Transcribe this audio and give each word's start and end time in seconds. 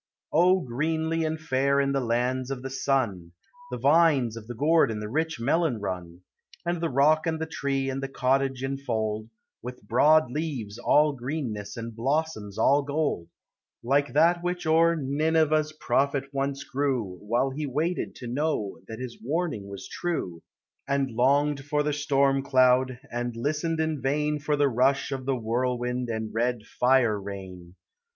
O, 0.33 0.61
greenly 0.61 1.23
and 1.25 1.39
fair 1.39 1.79
in 1.79 1.91
the 1.91 1.99
lands 1.99 2.49
of 2.49 2.63
the 2.63 2.71
sun, 2.71 3.33
The 3.69 3.77
vines 3.77 4.35
of 4.35 4.47
the 4.47 4.55
gourd 4.55 4.89
and 4.89 4.99
the 4.99 5.07
rich 5.07 5.39
melon 5.39 5.79
run, 5.79 6.21
And 6.65 6.81
the 6.81 6.89
rock 6.89 7.27
and 7.27 7.39
the 7.39 7.45
tree 7.45 7.87
and 7.87 8.01
the 8.01 8.07
cottage 8.07 8.63
enfold, 8.63 9.29
With 9.61 9.87
broad 9.87 10.31
leaves 10.31 10.79
all 10.79 11.11
greenness 11.13 11.77
and 11.77 11.95
blossoms 11.95 12.57
all 12.57 12.81
gold,• 12.81 13.25
Like 13.83 14.13
that 14.13 14.41
which 14.43 14.65
o'er 14.65 14.95
Nineveh's 14.95 15.71
prophet 15.73 16.23
once 16.33 16.63
grew, 16.63 17.19
While 17.21 17.51
he 17.51 17.67
waited 17.67 18.15
to 18.15 18.27
know 18.27 18.79
that 18.87 18.97
his 18.97 19.19
warning 19.21 19.67
was 19.67 19.87
true, 19.87 20.41
And 20.87 21.11
longed 21.11 21.63
for 21.63 21.83
the 21.83 21.93
storm 21.93 22.41
cloud, 22.41 22.97
and 23.11 23.35
listened 23.35 23.79
in 23.79 24.01
vain 24.01 24.39
For 24.39 24.55
the 24.55 24.67
rush 24.67 25.11
of 25.11 25.27
the 25.27 25.35
whirlwind 25.35 26.09
and 26.09 26.33
red 26.33 26.63
fire 26.65 27.21
rain. 27.21 27.75